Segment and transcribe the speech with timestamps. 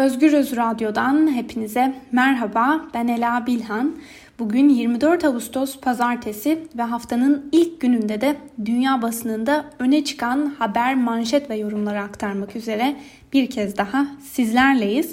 [0.00, 2.80] Özgürüz Radyo'dan hepinize merhaba.
[2.94, 3.96] Ben Ela Bilhan.
[4.38, 11.50] Bugün 24 Ağustos Pazartesi ve haftanın ilk gününde de dünya basınında öne çıkan haber, manşet
[11.50, 12.96] ve yorumları aktarmak üzere
[13.32, 15.12] bir kez daha sizlerleyiz.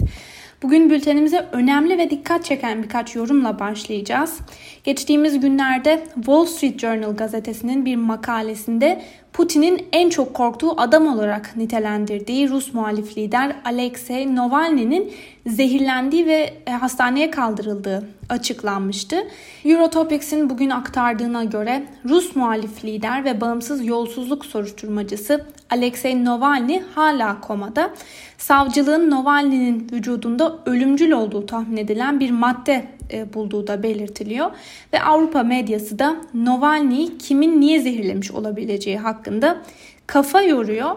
[0.63, 4.39] Bugün bültenimize önemli ve dikkat çeken birkaç yorumla başlayacağız.
[4.83, 9.01] Geçtiğimiz günlerde Wall Street Journal gazetesinin bir makalesinde
[9.33, 15.13] Putin'in en çok korktuğu adam olarak nitelendirdiği Rus muhalif lider Alexei Navalny'nin
[15.47, 19.15] zehirlendiği ve e, hastaneye kaldırıldığı açıklanmıştı.
[19.65, 27.93] Eurotopics'in bugün aktardığına göre Rus muhalif lider ve bağımsız yolsuzluk soruşturmacısı Alexei Navalny hala komada.
[28.37, 32.96] Savcılığın Navalny'nin vücudunda ölümcül olduğu tahmin edilen bir madde
[33.33, 34.51] bulduğu da belirtiliyor.
[34.93, 39.61] Ve Avrupa medyası da Navalny'yi kimin niye zehirlemiş olabileceği hakkında
[40.07, 40.95] kafa yoruyor.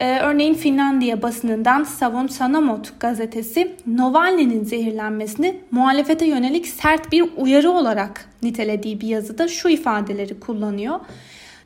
[0.00, 8.28] Ee, örneğin Finlandiya basınından Savon Sanomot gazetesi Navalny'nin zehirlenmesini muhalefete yönelik sert bir uyarı olarak
[8.42, 11.00] nitelediği bir yazıda şu ifadeleri kullanıyor.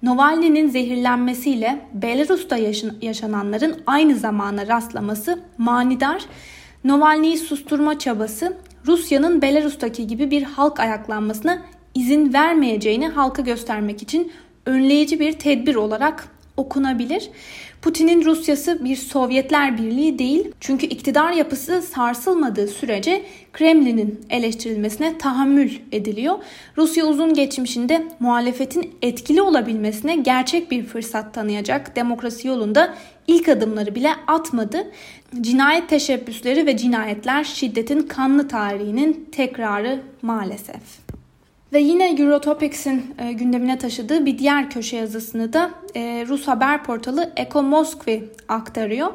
[0.03, 2.57] Navalny'nin zehirlenmesiyle Belarus'ta
[3.03, 6.23] yaşananların aynı zamana rastlaması manidar.
[6.85, 11.63] Navalny'yi susturma çabası Rusya'nın Belarus'taki gibi bir halk ayaklanmasına
[11.95, 14.33] izin vermeyeceğini halka göstermek için
[14.67, 17.31] önleyici bir tedbir olarak okunabilir.
[17.83, 20.53] Putin'in Rusyası bir Sovyetler Birliği değil.
[20.61, 23.23] Çünkü iktidar yapısı sarsılmadığı sürece
[23.53, 26.39] Kremlin'in eleştirilmesine tahammül ediliyor.
[26.77, 32.95] Rusya uzun geçmişinde muhalefetin etkili olabilmesine gerçek bir fırsat tanıyacak demokrasi yolunda
[33.31, 34.91] ilk adımları bile atmadı.
[35.41, 40.81] Cinayet teşebbüsleri ve cinayetler şiddetin kanlı tarihinin tekrarı maalesef.
[41.73, 47.33] Ve yine Eurotopics'in e, gündemine taşıdığı bir diğer köşe yazısını da e, Rus haber portalı
[47.37, 49.13] Eko Moskvi aktarıyor.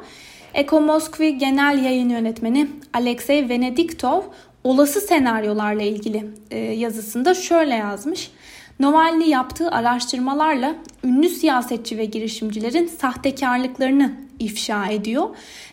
[0.54, 4.22] Eko Moskvi Genel Yayın Yönetmeni Alexey Venediktov
[4.64, 8.32] olası senaryolarla ilgili e, yazısında şöyle yazmış.
[8.80, 15.30] Navalny yaptığı araştırmalarla ünlü siyasetçi ve girişimcilerin sahtekarlıklarını ifşa ediyor.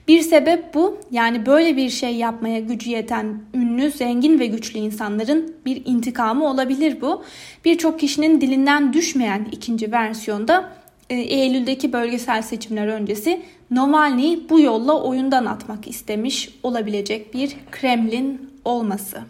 [0.09, 0.99] Bir sebep bu.
[1.11, 7.01] Yani böyle bir şey yapmaya gücü yeten ünlü, zengin ve güçlü insanların bir intikamı olabilir
[7.01, 7.23] bu.
[7.65, 10.73] Birçok kişinin dilinden düşmeyen ikinci versiyonda
[11.11, 19.23] e, Eylül'deki bölgesel seçimler öncesi Navalny'yi bu yolla oyundan atmak istemiş olabilecek bir Kremlin olması.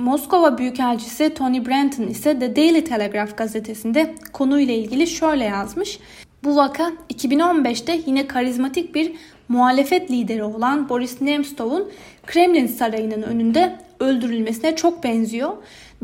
[0.00, 5.98] Moskova Büyükelçisi Tony Branton ise The Daily Telegraph gazetesinde konuyla ilgili şöyle yazmış.
[6.44, 9.12] Bu vaka 2015'te yine karizmatik bir
[9.48, 11.90] muhalefet lideri olan Boris Nemtsov'un
[12.26, 15.52] Kremlin sarayının önünde öldürülmesine çok benziyor.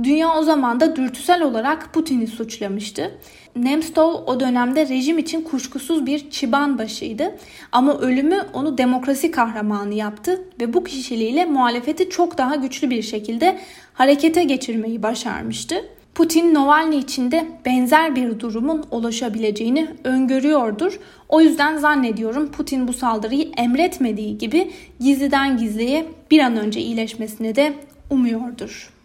[0.02, 3.18] Dünya o zaman da dürtüsel olarak Putin'i suçlamıştı.
[3.56, 7.36] Nemtsov o dönemde rejim için kuşkusuz bir çıban başıydı.
[7.72, 13.58] Ama ölümü onu demokrasi kahramanı yaptı ve bu kişiliğiyle muhalefeti çok daha güçlü bir şekilde
[13.94, 15.84] harekete geçirmeyi başarmıştı.
[16.14, 21.00] Putin Navalny için de benzer bir durumun ulaşabileceğini öngörüyordur.
[21.28, 24.70] O yüzden zannediyorum Putin bu saldırıyı emretmediği gibi
[25.00, 27.74] gizliden gizliye bir an önce iyileşmesini de
[28.10, 28.95] umuyordur.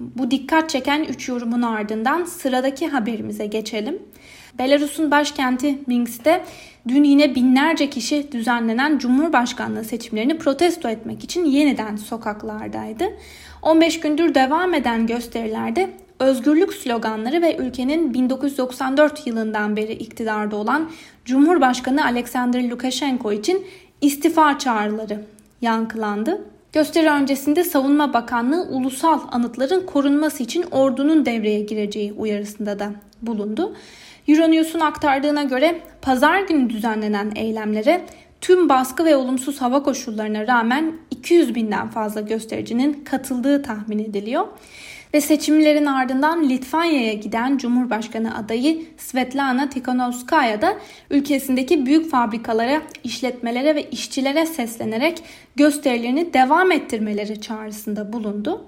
[0.00, 3.98] Bu dikkat çeken 3 yorumun ardından sıradaki haberimize geçelim.
[4.58, 6.44] Belarus'un başkenti Minsk'te
[6.88, 13.04] dün yine binlerce kişi düzenlenen Cumhurbaşkanlığı seçimlerini protesto etmek için yeniden sokaklardaydı.
[13.62, 20.90] 15 gündür devam eden gösterilerde özgürlük sloganları ve ülkenin 1994 yılından beri iktidarda olan
[21.24, 23.66] Cumhurbaşkanı Alexander Lukashenko için
[24.00, 25.20] istifa çağrıları
[25.60, 26.53] yankılandı.
[26.74, 32.92] Gösteri öncesinde Savunma Bakanlığı ulusal anıtların korunması için ordunun devreye gireceği uyarısında da
[33.22, 33.76] bulundu.
[34.28, 38.06] Euronews'un aktardığına göre pazar günü düzenlenen eylemlere
[38.40, 44.46] tüm baskı ve olumsuz hava koşullarına rağmen 200 binden fazla göstericinin katıldığı tahmin ediliyor.
[45.14, 50.76] Ve seçimlerin ardından Litvanya'ya giden Cumhurbaşkanı adayı Svetlana Tikhanovskaya da
[51.10, 55.22] ülkesindeki büyük fabrikalara, işletmelere ve işçilere seslenerek
[55.56, 58.64] gösterilerini devam ettirmeleri çağrısında bulundu.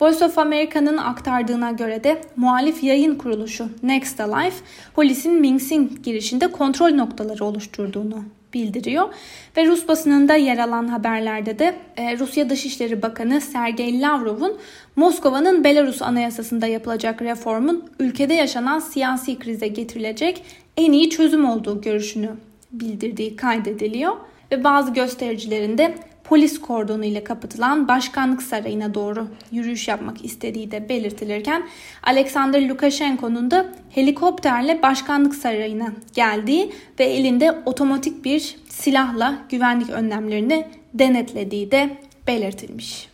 [0.00, 4.54] Voice of America'nın aktardığına göre de muhalif yayın kuruluşu Next Alive
[4.94, 9.14] polisin Minsk'in girişinde kontrol noktaları oluşturduğunu bildiriyor.
[9.56, 14.58] Ve Rus basınında yer alan haberlerde de e, Rusya Dışişleri Bakanı Sergey Lavrov'un
[14.96, 20.44] Moskova'nın Belarus Anayasası'nda yapılacak reformun ülkede yaşanan siyasi krize getirilecek
[20.76, 22.30] en iyi çözüm olduğu görüşünü
[22.72, 24.16] bildirdiği kaydediliyor.
[24.52, 25.94] Ve bazı göstericilerin de
[26.24, 31.62] polis kordonu ile kapatılan başkanlık sarayına doğru yürüyüş yapmak istediği de belirtilirken
[32.02, 41.70] Alexander Lukashenko'nun da helikopterle başkanlık sarayına geldiği ve elinde otomatik bir silahla güvenlik önlemlerini denetlediği
[41.70, 41.96] de
[42.26, 43.08] belirtilmiş.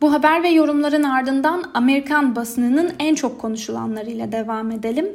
[0.00, 5.06] Bu haber ve yorumların ardından Amerikan basınının en çok konuşulanlarıyla devam edelim.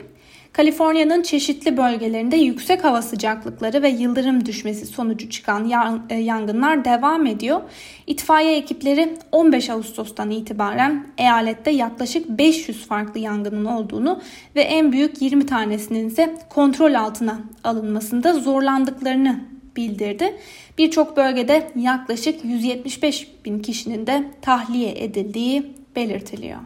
[0.54, 5.72] Kaliforniya'nın çeşitli bölgelerinde yüksek hava sıcaklıkları ve yıldırım düşmesi sonucu çıkan
[6.10, 7.62] e, yangınlar devam ediyor.
[8.08, 14.22] İtfaiye ekipleri 15 Ağustos'tan itibaren eyalette yaklaşık 500 farklı yangının olduğunu
[14.56, 19.40] ve en büyük 20 tanesinin ise kontrol altına alınmasında zorlandıklarını
[19.76, 20.38] bildirdi.
[20.78, 26.60] Birçok bölgede yaklaşık 175 bin kişinin de tahliye edildiği belirtiliyor.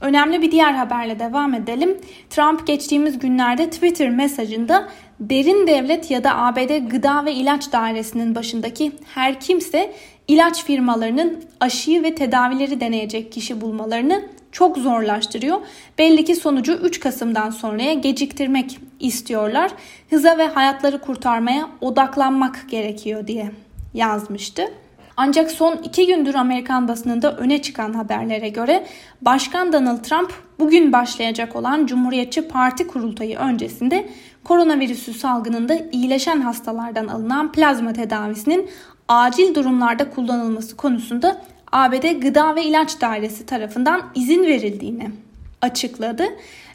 [0.00, 1.98] Önemli bir diğer haberle devam edelim.
[2.30, 4.88] Trump geçtiğimiz günlerde Twitter mesajında
[5.20, 9.92] derin devlet ya da ABD Gıda ve İlaç Dairesi'nin başındaki her kimse
[10.28, 14.22] ilaç firmalarının aşıyı ve tedavileri deneyecek kişi bulmalarını
[14.52, 15.60] çok zorlaştırıyor.
[15.98, 19.70] Belli ki sonucu 3 Kasım'dan sonraya geciktirmek istiyorlar.
[20.10, 23.50] Hıza ve hayatları kurtarmaya odaklanmak gerekiyor diye
[23.94, 24.62] yazmıştı.
[25.16, 28.86] Ancak son iki gündür Amerikan basınında öne çıkan haberlere göre
[29.22, 34.08] Başkan Donald Trump bugün başlayacak olan Cumhuriyetçi Parti kurultayı öncesinde
[34.44, 38.70] koronavirüsü salgınında iyileşen hastalardan alınan plazma tedavisinin
[39.08, 41.42] acil durumlarda kullanılması konusunda
[41.72, 45.10] ABD Gıda ve İlaç Dairesi tarafından izin verildiğini
[45.62, 46.24] açıkladı.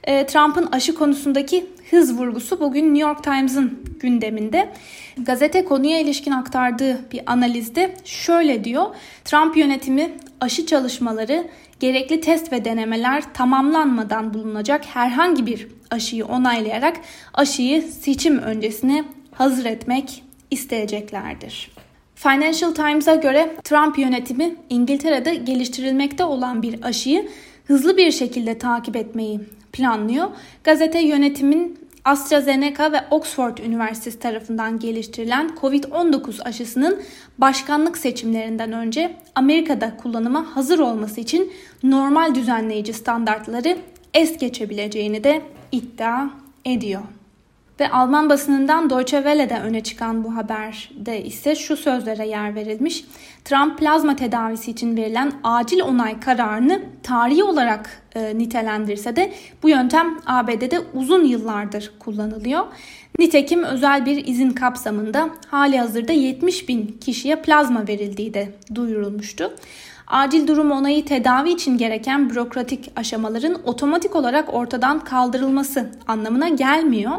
[0.03, 4.69] E, Trump'ın aşı konusundaki hız vurgusu bugün New York Times'ın gündeminde.
[5.17, 8.85] Gazete konuya ilişkin aktardığı bir analizde şöyle diyor.
[9.25, 10.11] Trump yönetimi
[10.41, 11.47] aşı çalışmaları
[11.79, 16.97] gerekli test ve denemeler tamamlanmadan bulunacak herhangi bir aşıyı onaylayarak
[17.33, 21.71] aşıyı seçim öncesine hazır etmek isteyeceklerdir.
[22.15, 27.29] Financial Times'a göre Trump yönetimi İngiltere'de geliştirilmekte olan bir aşıyı
[27.67, 29.39] hızlı bir şekilde takip etmeyi
[29.73, 30.27] planlıyor.
[30.63, 37.01] Gazete yönetimin AstraZeneca ve Oxford Üniversitesi tarafından geliştirilen COVID-19 aşısının
[37.37, 41.53] başkanlık seçimlerinden önce Amerika'da kullanıma hazır olması için
[41.83, 43.77] normal düzenleyici standartları
[44.13, 46.29] es geçebileceğini de iddia
[46.65, 47.01] ediyor.
[47.81, 53.05] Ve Alman basınından Deutsche Welle'de öne çıkan bu haberde ise şu sözlere yer verilmiş.
[53.45, 59.33] Trump plazma tedavisi için verilen acil onay kararını tarihi olarak e, nitelendirse de
[59.63, 62.63] bu yöntem ABD'de uzun yıllardır kullanılıyor.
[63.19, 69.53] Nitekim özel bir izin kapsamında hali hazırda 70 bin kişiye plazma verildiği de duyurulmuştu.
[70.07, 77.11] Acil durum onayı tedavi için gereken bürokratik aşamaların otomatik olarak ortadan kaldırılması anlamına gelmiyor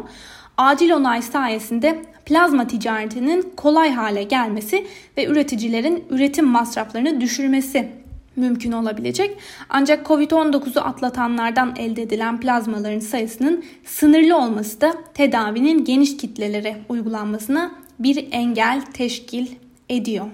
[0.57, 7.91] acil onay sayesinde plazma ticaretinin kolay hale gelmesi ve üreticilerin üretim masraflarını düşürmesi
[8.35, 9.37] mümkün olabilecek.
[9.69, 18.27] Ancak Covid-19'u atlatanlardan elde edilen plazmaların sayısının sınırlı olması da tedavinin geniş kitlelere uygulanmasına bir
[18.31, 19.47] engel teşkil
[19.89, 20.25] ediyor.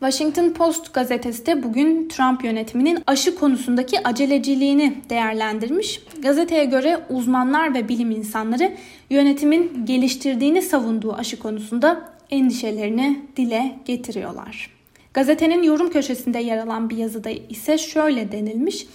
[0.00, 6.00] Washington Post gazetesi de bugün Trump yönetiminin aşı konusundaki aceleciliğini değerlendirmiş.
[6.22, 8.72] Gazeteye göre uzmanlar ve bilim insanları
[9.10, 14.70] yönetimin geliştirdiğini savunduğu aşı konusunda endişelerini dile getiriyorlar.
[15.14, 18.86] Gazetenin yorum köşesinde yer alan bir yazıda ise şöyle denilmiş.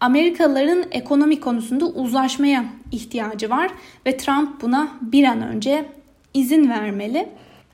[0.00, 3.70] Amerikalıların ekonomi konusunda uzlaşmaya ihtiyacı var
[4.06, 5.84] ve Trump buna bir an önce
[6.34, 7.28] izin vermeli.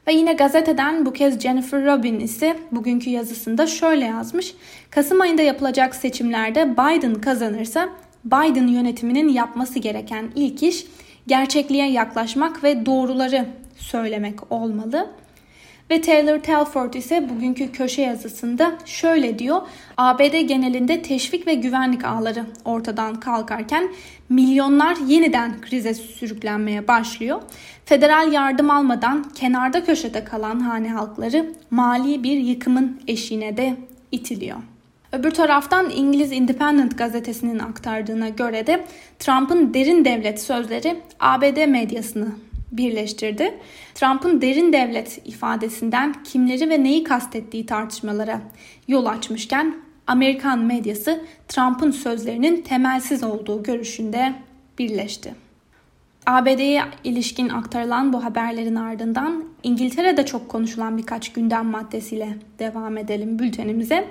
[0.07, 4.55] Ve yine gazeteden bu kez Jennifer Robin ise bugünkü yazısında şöyle yazmış.
[4.91, 7.89] Kasım ayında yapılacak seçimlerde Biden kazanırsa
[8.25, 10.87] Biden yönetiminin yapması gereken ilk iş
[11.27, 13.47] gerçekliğe yaklaşmak ve doğruları
[13.77, 15.11] söylemek olmalı.
[15.91, 19.63] Ve Taylor Telford ise bugünkü köşe yazısında şöyle diyor.
[19.97, 23.89] ABD genelinde teşvik ve güvenlik ağları ortadan kalkarken
[24.29, 27.43] milyonlar yeniden krize sürüklenmeye başlıyor.
[27.85, 33.77] Federal yardım almadan kenarda köşede kalan hane halkları mali bir yıkımın eşiğine de
[34.13, 34.59] itiliyor.
[35.13, 38.85] Öbür taraftan İngiliz Independent gazetesinin aktardığına göre de
[39.19, 42.29] Trump'ın derin devlet sözleri ABD medyasını
[42.73, 43.59] birleştirdi.
[43.95, 48.41] Trump'ın derin devlet ifadesinden kimleri ve neyi kastettiği tartışmalara
[48.89, 54.35] yol açmışken Amerikan medyası Trump'ın sözlerinin temelsiz olduğu görüşünde
[54.79, 55.35] birleşti.
[56.27, 62.29] ABD'ye ilişkin aktarılan bu haberlerin ardından İngiltere'de çok konuşulan birkaç gündem maddesiyle
[62.59, 64.09] devam edelim bültenimize.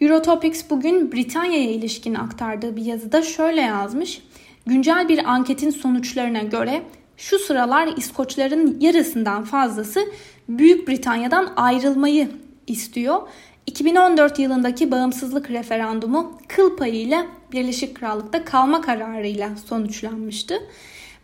[0.00, 4.22] Eurotopics bugün Britanya'ya ilişkin aktardığı bir yazıda şöyle yazmış.
[4.66, 6.82] Güncel bir anketin sonuçlarına göre
[7.16, 10.00] şu sıralar İskoçların yarısından fazlası
[10.48, 12.30] Büyük Britanya'dan ayrılmayı
[12.66, 13.22] istiyor.
[13.66, 20.54] 2014 yılındaki bağımsızlık referandumu kıl payıyla Birleşik Krallık'ta kalma kararıyla sonuçlanmıştı.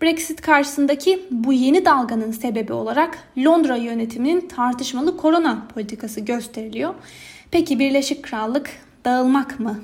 [0.03, 6.95] Brexit karşısındaki bu yeni dalganın sebebi olarak Londra yönetiminin tartışmalı korona politikası gösteriliyor.
[7.51, 8.71] Peki Birleşik Krallık
[9.05, 9.81] dağılmak mı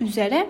[0.00, 0.46] üzere?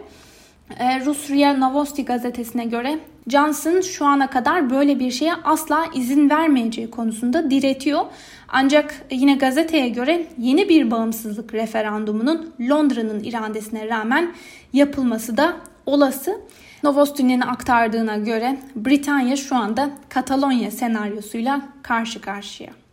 [0.79, 2.99] Ee, Rus RIA Novosti gazetesine göre
[3.29, 8.01] Johnson şu ana kadar böyle bir şeye asla izin vermeyeceği konusunda diretiyor.
[8.49, 14.35] Ancak yine gazeteye göre yeni bir bağımsızlık referandumunun Londra'nın iradesine rağmen
[14.73, 15.57] yapılması da
[15.87, 16.41] olası.
[16.83, 22.86] Novosti'nin aktardığına göre Britanya şu anda Katalonya senaryosuyla karşı karşıya.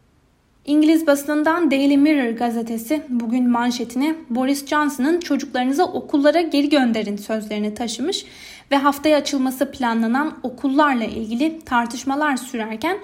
[0.66, 8.26] İngiliz basınından Daily Mirror gazetesi bugün manşetine Boris Johnson'ın çocuklarınızı okullara geri gönderin sözlerini taşımış
[8.72, 12.98] ve haftaya açılması planlanan okullarla ilgili tartışmalar sürerken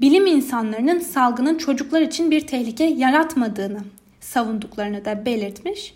[0.00, 3.80] bilim insanlarının salgının çocuklar için bir tehlike yaratmadığını
[4.20, 5.94] savunduklarını da belirtmiş.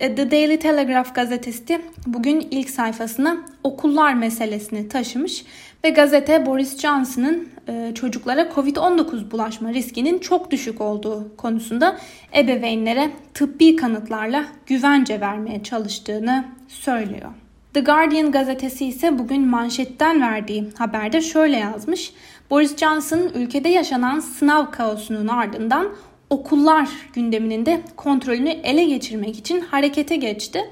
[0.00, 5.44] E, The Daily Telegraph gazetesi bugün ilk sayfasına okullar meselesini taşımış
[5.84, 11.96] ve gazete Boris Johnson'ın e, çocuklara Covid-19 bulaşma riskinin çok düşük olduğu konusunda
[12.36, 17.30] ebeveynlere tıbbi kanıtlarla güvence vermeye çalıştığını söylüyor.
[17.74, 22.12] The Guardian gazetesi ise bugün manşetten verdiği haberde şöyle yazmış.
[22.50, 25.88] Boris Johnson ülkede yaşanan sınav kaosunun ardından
[26.30, 30.70] okullar gündeminin de kontrolünü ele geçirmek için harekete geçti.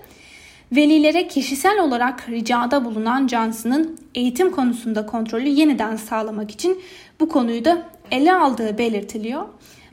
[0.72, 6.82] Velilere kişisel olarak ricada bulunan Johnson'ın eğitim konusunda kontrolü yeniden sağlamak için
[7.20, 9.46] bu konuyu da ele aldığı belirtiliyor.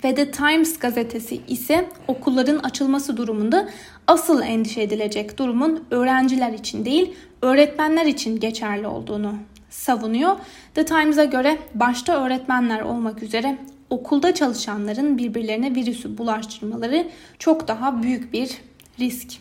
[0.03, 3.70] Ve The Times gazetesi ise okulların açılması durumunda
[4.08, 9.36] asıl endişe edilecek durumun öğrenciler için değil öğretmenler için geçerli olduğunu
[9.70, 10.36] savunuyor.
[10.75, 13.58] The Times'a göre başta öğretmenler olmak üzere
[13.91, 17.07] okulda çalışanların birbirlerine virüsü bulaştırmaları
[17.39, 18.57] çok daha büyük bir
[19.00, 19.31] risk.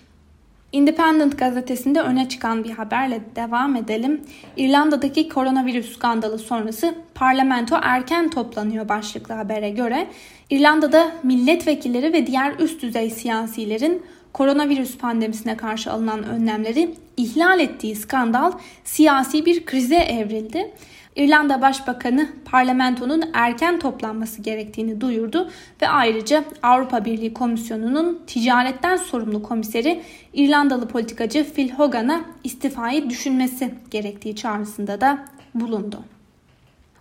[0.72, 4.20] Independent gazetesinde öne çıkan bir haberle devam edelim.
[4.56, 10.06] İrlanda'daki koronavirüs skandalı sonrası parlamento erken toplanıyor başlıklı habere göre.
[10.50, 14.02] İrlanda'da milletvekilleri ve diğer üst düzey siyasilerin
[14.32, 18.52] koronavirüs pandemisine karşı alınan önlemleri ihlal ettiği skandal
[18.84, 20.70] siyasi bir krize evrildi.
[21.20, 25.50] İrlanda Başbakanı parlamentonun erken toplanması gerektiğini duyurdu
[25.82, 34.36] ve ayrıca Avrupa Birliği Komisyonu'nun ticaretten sorumlu komiseri İrlandalı politikacı Phil Hogan'a istifayı düşünmesi gerektiği
[34.36, 35.24] çağrısında da
[35.54, 36.04] bulundu.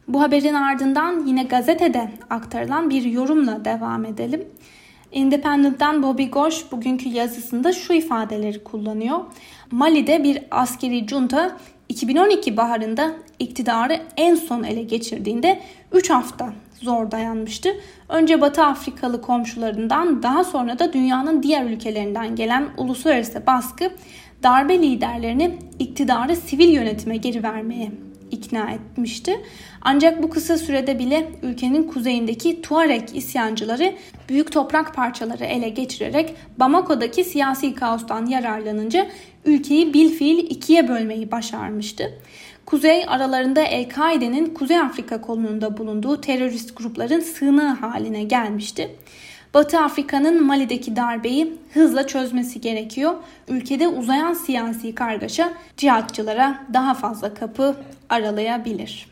[0.08, 4.48] Bu haberin ardından yine gazetede aktarılan bir yorumla devam edelim.
[5.12, 9.20] Independent'tan Bobby Gosh bugünkü yazısında şu ifadeleri kullanıyor.
[9.72, 11.58] Mali'de bir askeri junta
[11.90, 15.60] 2012 baharında iktidarı en son ele geçirdiğinde
[15.92, 17.70] 3 hafta zor dayanmıştı.
[18.10, 23.92] Önce Batı Afrikalı komşularından daha sonra da dünyanın diğer ülkelerinden gelen uluslararası baskı
[24.44, 27.92] darbe liderlerini iktidarı sivil yönetime geri vermeye
[28.32, 29.40] ikna etmişti.
[29.82, 33.94] Ancak bu kısa sürede bile ülkenin kuzeyindeki Tuareg isyancıları
[34.30, 39.08] büyük toprak parçaları ele geçirerek Bamako'daki siyasi kaostan yararlanınca
[39.46, 42.20] ülkeyi bilfiil ikiye bölmeyi başarmıştı.
[42.66, 48.96] Kuzey aralarında El-Kaide'nin Kuzey Afrika kolonunda bulunduğu terörist grupların sığınağı haline gelmişti.
[49.54, 53.14] Batı Afrika'nın Mali'deki darbeyi hızla çözmesi gerekiyor.
[53.48, 57.76] Ülkede uzayan siyasi kargaşa cihatçılara daha fazla kapı
[58.10, 59.08] aralayabilir.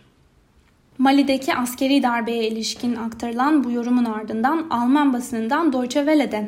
[0.97, 6.47] Mali'deki askeri darbeye ilişkin aktarılan bu yorumun ardından Alman basınından Deutsche Welle'de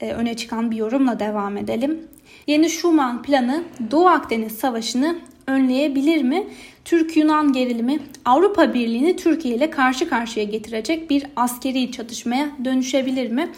[0.00, 2.00] e, öne çıkan bir yorumla devam edelim.
[2.46, 5.18] Yeni Schuman planı Doğu Akdeniz Savaşı'nı
[5.48, 6.46] önleyebilir mi?
[6.84, 13.48] Türk-Yunan gerilimi Avrupa Birliği'ni Türkiye ile karşı karşıya getirecek bir askeri çatışmaya dönüşebilir mi?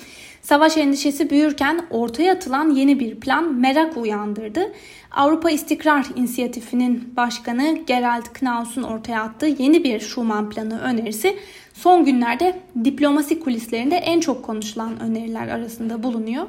[0.42, 4.72] Savaş endişesi büyürken ortaya atılan yeni bir plan merak uyandırdı.
[5.10, 11.36] Avrupa İstikrar İnisiyatifi'nin başkanı Gerald Knaus'un ortaya attığı yeni bir Schuman planı önerisi
[11.74, 16.46] son günlerde diplomasi kulislerinde en çok konuşulan öneriler arasında bulunuyor.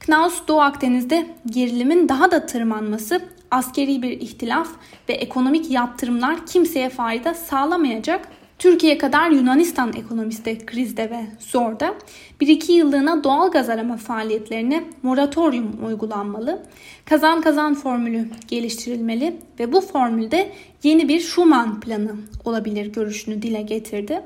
[0.00, 3.20] Knaus Doğu Akdeniz'de gerilimin daha da tırmanması,
[3.50, 4.68] askeri bir ihtilaf
[5.08, 8.28] ve ekonomik yaptırımlar kimseye fayda sağlamayacak.
[8.58, 11.94] Türkiye kadar Yunanistan ekonomisi de krizde ve zorda.
[12.40, 16.62] Bir iki yıllığına doğal gaz arama faaliyetlerine moratorium uygulanmalı.
[17.04, 20.52] Kazan kazan formülü geliştirilmeli ve bu formülde
[20.82, 22.10] yeni bir Schuman planı
[22.44, 24.22] olabilir görüşünü dile getirdi.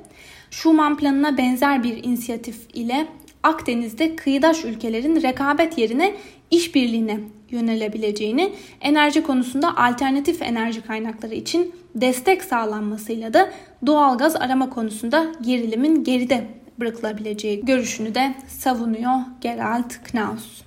[0.50, 3.06] Schuman planına benzer bir inisiyatif ile
[3.42, 6.14] Akdeniz'de kıyıdaş ülkelerin rekabet yerine
[6.50, 7.20] işbirliğine
[7.50, 13.50] yönelebileceğini, enerji konusunda alternatif enerji kaynakları için destek sağlanmasıyla da
[13.86, 16.46] doğal gaz arama konusunda gerilimin geride
[16.80, 20.62] bırakılabileceği görüşünü de savunuyor Gerald Knaus.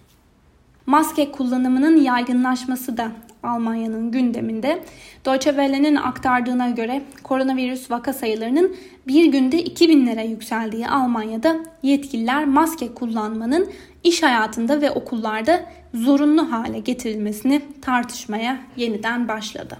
[0.86, 3.12] Maske kullanımının yaygınlaşması da
[3.44, 4.84] Almanya'nın gündeminde.
[5.25, 8.75] Deutsche Welle'nin aktardığına göre koronavirüs vaka sayılarının
[9.08, 13.70] bir günde 2000'lere yükseldiği Almanya'da yetkililer maske kullanmanın
[14.03, 19.77] iş hayatında ve okullarda zorunlu hale getirilmesini tartışmaya yeniden başladı.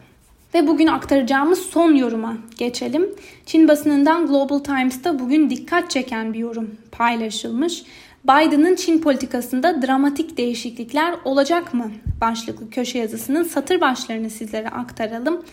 [0.54, 3.10] Ve bugün aktaracağımız son yoruma geçelim.
[3.46, 7.84] Çin basınından Global Times'ta bugün dikkat çeken bir yorum paylaşılmış.
[8.28, 11.92] Biden'ın Çin politikasında dramatik değişiklikler olacak mı?
[12.22, 15.44] Başlıklı köşe yazısının satır başlarını sizlere aktaralım.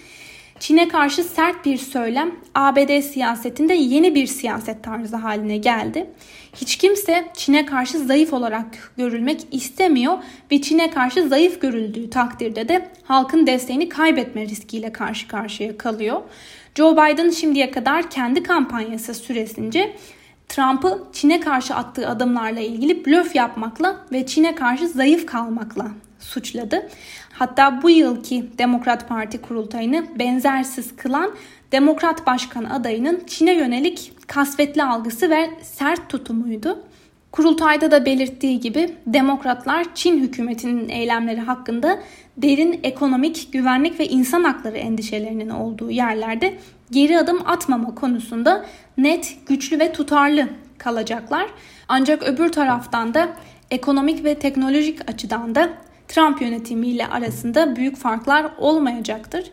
[0.59, 6.11] Çin'e karşı sert bir söylem ABD siyasetinde yeni bir siyaset tarzı haline geldi.
[6.57, 10.19] Hiç kimse Çin'e karşı zayıf olarak görülmek istemiyor
[10.53, 16.21] ve Çin'e karşı zayıf görüldüğü takdirde de halkın desteğini kaybetme riskiyle karşı karşıya kalıyor.
[16.75, 19.97] Joe Biden şimdiye kadar kendi kampanyası süresince
[20.55, 25.87] Trump'ı Çin'e karşı attığı adımlarla ilgili blöf yapmakla ve Çin'e karşı zayıf kalmakla
[26.19, 26.89] suçladı.
[27.33, 31.31] Hatta bu yılki Demokrat Parti kurultayını benzersiz kılan
[31.73, 36.79] Demokrat Başkan adayının Çin'e yönelik kasvetli algısı ve sert tutumuydu.
[37.33, 41.99] Kurultayda da belirttiği gibi demokratlar Çin hükümetinin eylemleri hakkında
[42.37, 46.59] derin ekonomik, güvenlik ve insan hakları endişelerinin olduğu yerlerde
[46.91, 48.65] geri adım atmama konusunda
[48.99, 50.49] net, güçlü ve tutarlı
[50.79, 51.47] kalacaklar.
[51.89, 53.29] Ancak öbür taraftan da
[53.71, 55.69] ekonomik ve teknolojik açıdan da
[56.09, 59.51] Trump yönetimiyle arasında büyük farklar olmayacaktır.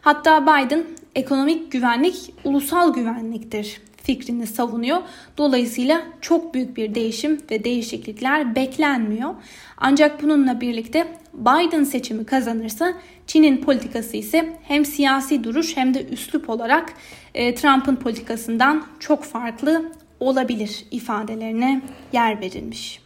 [0.00, 5.02] Hatta Biden ekonomik güvenlik ulusal güvenliktir fikrini savunuyor.
[5.38, 9.34] Dolayısıyla çok büyük bir değişim ve değişiklikler beklenmiyor.
[9.76, 12.94] Ancak bununla birlikte Biden seçimi kazanırsa
[13.26, 16.92] Çin'in politikası ise hem siyasi duruş hem de üslup olarak
[17.34, 21.82] e, Trump'ın politikasından çok farklı olabilir ifadelerine
[22.12, 23.00] yer verilmiş.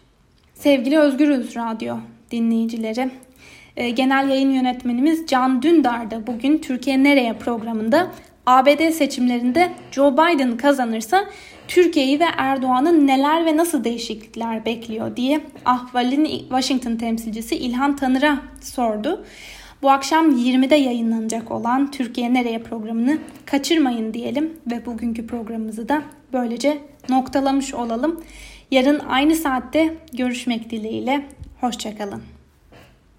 [0.54, 1.96] Sevgili Özgürüz Radyo
[2.30, 3.10] dinleyicileri,
[3.76, 8.10] e, Genel yayın yönetmenimiz Can Dündar da bugün Türkiye Nereye programında
[8.48, 11.24] ABD seçimlerinde Joe Biden kazanırsa
[11.68, 19.24] Türkiye'yi ve Erdoğan'ın neler ve nasıl değişiklikler bekliyor diye ahvalin Washington temsilcisi İlhan Tanır'a sordu.
[19.82, 26.78] Bu akşam 20'de yayınlanacak olan Türkiye Nereye programını kaçırmayın diyelim ve bugünkü programımızı da böylece
[27.08, 28.20] noktalamış olalım.
[28.70, 31.26] Yarın aynı saatte görüşmek dileğiyle.
[31.60, 32.37] Hoşçakalın.